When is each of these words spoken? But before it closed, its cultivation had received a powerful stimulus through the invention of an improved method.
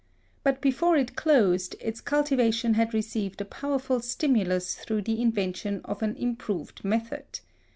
But 0.43 0.61
before 0.61 0.97
it 0.97 1.15
closed, 1.15 1.75
its 1.79 2.01
cultivation 2.01 2.73
had 2.73 2.91
received 2.91 3.39
a 3.39 3.45
powerful 3.45 3.99
stimulus 3.99 4.73
through 4.73 5.03
the 5.03 5.21
invention 5.21 5.79
of 5.85 6.01
an 6.01 6.15
improved 6.15 6.83
method. 6.83 7.39